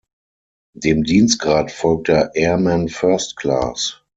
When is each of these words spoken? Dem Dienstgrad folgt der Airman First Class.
Dem 0.73 1.03
Dienstgrad 1.03 1.71
folgt 1.71 2.07
der 2.07 2.31
Airman 2.35 2.89
First 2.89 3.37
Class. 3.37 4.01